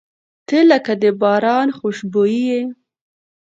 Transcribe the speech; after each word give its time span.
•ته 0.47 0.57
لکه 0.71 0.93
د 1.01 1.03
باران 1.21 1.67
خوشبويي 1.77 2.41
یې. 2.49 2.61